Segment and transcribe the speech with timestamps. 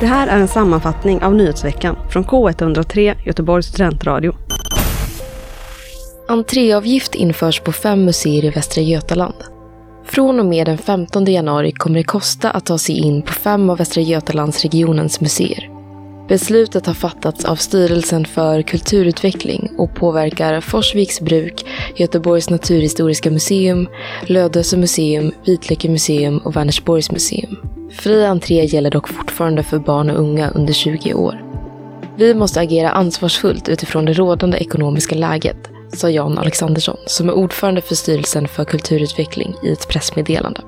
[0.00, 4.34] Det här är en sammanfattning av nyhetsveckan från K103 Göteborgs studentradio.
[6.28, 9.34] Entréavgift införs på fem museer i Västra Götaland.
[10.04, 13.70] Från och med den 15 januari kommer det kosta att ta sig in på fem
[13.70, 15.71] av Västra Götalandsregionens museer.
[16.28, 21.64] Beslutet har fattats av Styrelsen för kulturutveckling och påverkar Forsviks bruk,
[21.96, 23.88] Göteborgs naturhistoriska museum,
[24.26, 27.56] Lödöse museum, Vitlöke museum och Vänersborgs museum.
[27.90, 31.42] Fri entré gäller dock fortfarande för barn och unga under 20 år.
[32.16, 37.80] Vi måste agera ansvarsfullt utifrån det rådande ekonomiska läget, sa Jan Alexandersson som är ordförande
[37.80, 40.60] för Styrelsen för kulturutveckling i ett pressmeddelande.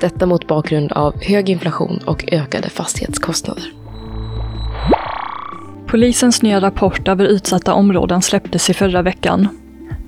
[0.00, 3.77] Detta mot bakgrund av hög inflation och ökade fastighetskostnader.
[5.90, 9.48] Polisens nya rapport över utsatta områden släpptes i förra veckan.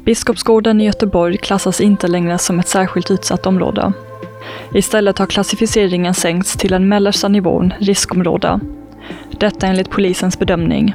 [0.05, 3.93] Biskopsgården i Göteborg klassas inte längre som ett särskilt utsatt område.
[4.75, 8.61] Istället har klassificeringen sänkts till den mellersta nivån, riskområde.
[9.31, 10.95] Detta enligt polisens bedömning.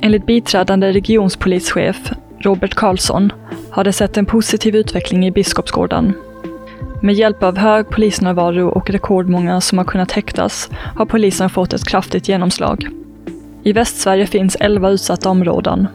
[0.00, 3.32] Enligt biträdande regionspolischef Robert Karlsson
[3.70, 6.12] har det sett en positiv utveckling i Biskopsgården.
[7.02, 11.88] Med hjälp av hög polisnärvaro och rekordmånga som har kunnat häktas har polisen fått ett
[11.88, 12.88] kraftigt genomslag.
[13.66, 15.88] I Västsverige finns 11 utsatta områden.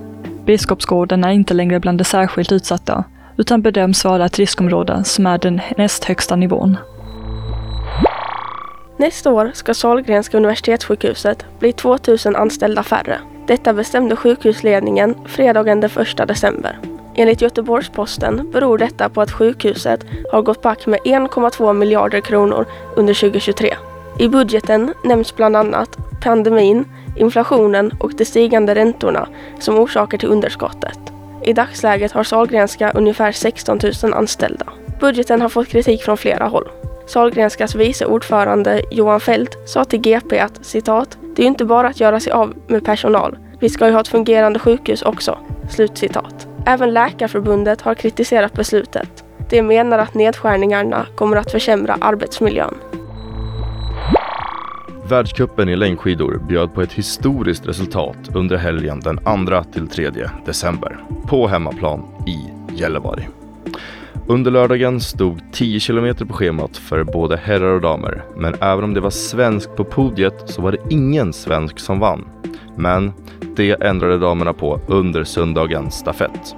[0.46, 3.04] Biskopsgården är inte längre bland de särskilt utsatta,
[3.38, 6.78] utan bedöms vara ett riskområde som är den näst högsta nivån.
[8.98, 13.18] Nästa år ska Sahlgrenska universitetssjukhuset bli 2000 anställda färre.
[13.48, 16.80] Detta bestämde sjukhusledningen fredagen den 1 december.
[17.16, 23.14] Enligt Göteborgs-Posten beror detta på att sjukhuset har gått back med 1,2 miljarder kronor under
[23.14, 23.76] 2023.
[24.20, 26.86] I budgeten nämns bland annat pandemin,
[27.18, 29.28] inflationen och de stigande räntorna
[29.60, 31.00] som orsaker till underskottet.
[31.44, 34.66] I dagsläget har Sahlgrenska ungefär 16 000 anställda.
[35.00, 36.70] Budgeten har fått kritik från flera håll.
[37.06, 41.88] Sahlgrenskas vice ordförande Johan Fält sa till GP att citat, det är ju inte bara
[41.88, 43.38] att göra sig av med personal.
[43.60, 45.38] Vi ska ju ha ett fungerande sjukhus också.
[45.70, 46.48] Slutcitat.
[46.66, 49.24] Även Läkarförbundet har kritiserat beslutet.
[49.50, 52.76] De menar att nedskärningarna kommer att försämra arbetsmiljön.
[55.10, 62.04] Världscupen i längdskidor bjöd på ett historiskt resultat under helgen den 2-3 december på hemmaplan
[62.28, 62.38] i
[62.76, 63.28] Gällivare.
[64.28, 68.94] Under lördagen stod 10 kilometer på schemat för både herrar och damer, men även om
[68.94, 72.30] det var svensk på podiet så var det ingen svensk som vann.
[72.76, 73.14] Men
[73.56, 76.56] det ändrade damerna på under söndagens stafett.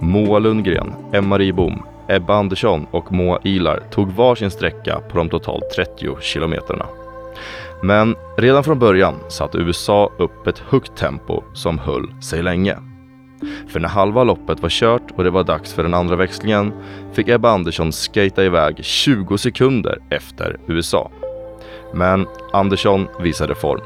[0.00, 5.70] Moa Lundgren, Emma-Marie Bom, Ebba Andersson och Moa Ilar tog varsin sträcka på de totalt
[5.76, 6.86] 30 kilometerna.
[7.84, 12.76] Men redan från början satte USA upp ett högt tempo som höll sig länge.
[13.68, 16.72] För när halva loppet var kört och det var dags för den andra växlingen
[17.12, 21.10] fick Ebba Andersson skata iväg 20 sekunder efter USA.
[21.94, 23.80] Men Andersson visade form.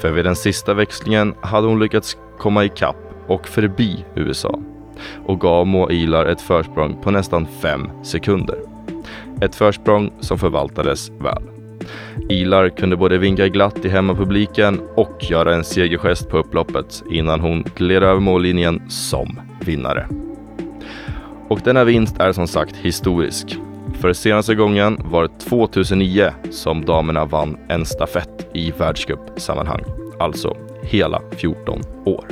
[0.00, 4.58] För vid den sista växlingen hade hon lyckats komma ikapp och förbi USA
[5.26, 8.58] och gav Moa Ilar ett försprång på nästan 5 sekunder.
[9.40, 11.59] Ett försprång som förvaltades väl.
[12.28, 17.64] Ilar kunde både vinka glatt i hemmapubliken och göra en segergest på upploppet innan hon
[17.76, 20.08] gled över mållinjen som vinnare.
[21.48, 23.58] Och denna vinst är som sagt historisk.
[24.00, 29.84] För senaste gången var det 2009 som damerna vann en stafett i världscupsammanhang.
[30.18, 32.24] Alltså hela 14 år.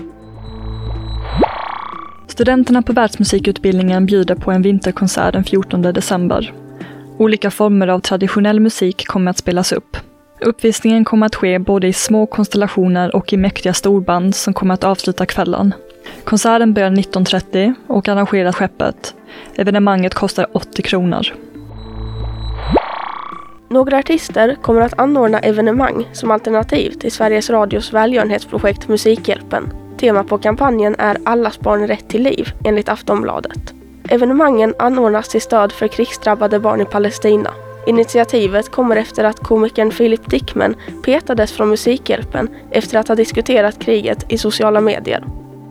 [2.27, 6.53] Studenterna på världsmusikutbildningen bjuder på en vinterkonsert den 14 december.
[7.19, 9.97] Olika former av traditionell musik kommer att spelas upp.
[10.41, 14.85] Uppvisningen kommer att ske både i små konstellationer och i mäktiga storband som kommer att
[14.85, 15.75] avsluta kvällen.
[16.25, 19.15] Konserten börjar 19.30 och arrangerar skeppet.
[19.57, 21.27] Evenemanget kostar 80 kronor.
[23.69, 29.73] Några artister kommer att anordna evenemang som alternativ till Sveriges Radios välgörenhetsprojekt Musikhjälpen.
[29.97, 33.78] Tema på kampanjen är Allas barn rätt till liv, enligt Aftonbladet.
[34.11, 37.51] Evenemangen anordnas till stöd för krigsdrabbade barn i Palestina.
[37.87, 40.75] Initiativet kommer efter att komikern Philip Dickman
[41.05, 45.25] petades från Musikhjälpen efter att ha diskuterat kriget i sociala medier.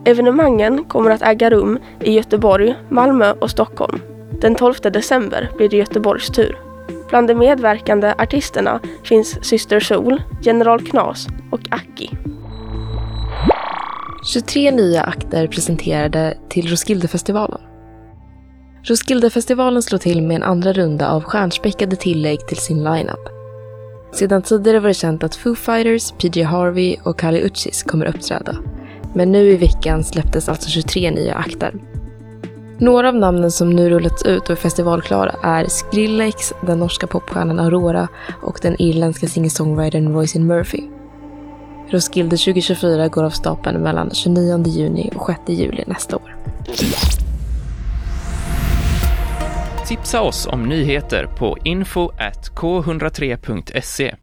[0.04, 4.00] Evenemangen kommer att äga rum i Göteborg, Malmö och Stockholm.
[4.40, 6.58] Den 12 december blir det Göteborgs tur.
[7.08, 12.10] Bland de medverkande artisterna finns Syster Sol, General Knas och Aki.
[14.32, 17.67] 23 nya akter presenterade till Roskildefestivalen.
[18.82, 23.28] Roskildefestivalen slår till med en andra runda av stjärnspäckade tillägg till sin lineup.
[24.12, 28.56] Sedan tidigare var det känt att Foo Fighters, PJ Harvey och Kali Uchis kommer uppträda.
[29.14, 31.74] Men nu i veckan släpptes alltså 23 nya akter.
[32.78, 37.58] Några av namnen som nu rullats ut och är festivalklara är Skrillex, den norska popstjärnan
[37.58, 38.08] Aurora
[38.42, 40.82] och den irländska singer-songwritern Roisin Murphy.
[41.90, 46.36] Roskilde 2024 går av stapeln mellan 29 juni och 6 juli nästa år.
[49.88, 52.12] Tipsa oss om nyheter på info
[52.54, 54.14] k103.se.